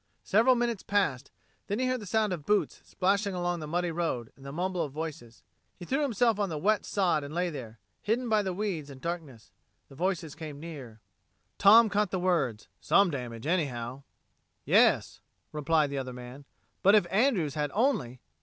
Several 0.23 0.55
minutes 0.55 0.81
passed, 0.81 1.29
then 1.67 1.77
he 1.77 1.85
heard 1.85 1.99
the 1.99 2.07
sound 2.07 2.33
of 2.33 2.43
boots 2.47 2.81
splashing 2.83 3.35
along 3.35 3.59
the 3.59 3.67
muddy 3.67 3.91
road, 3.91 4.33
and 4.35 4.43
the 4.43 4.51
mumble 4.51 4.81
of 4.81 4.91
voices. 4.91 5.43
He 5.77 5.85
threw 5.85 6.01
himself 6.01 6.39
on 6.39 6.49
the 6.49 6.57
wet 6.57 6.85
sod 6.85 7.23
and 7.23 7.35
lay 7.35 7.51
there, 7.51 7.77
hidden 8.01 8.27
by 8.27 8.41
the 8.41 8.51
weeds 8.51 8.89
and 8.89 8.99
darkness. 8.99 9.51
The 9.89 9.95
voices 9.95 10.33
came 10.33 10.59
near. 10.59 11.01
Tom 11.59 11.87
caught 11.87 12.09
the 12.09 12.19
words 12.19 12.67
"...some 12.79 13.11
damage 13.11 13.45
anyhow." 13.45 14.01
"Yes," 14.65 15.21
replied 15.51 15.91
the 15.91 15.99
other 15.99 16.13
man, 16.13 16.45
"but 16.81 16.95
if 16.95 17.05
Andrews 17.11 17.53
had 17.53 17.69
only...." 17.75 18.21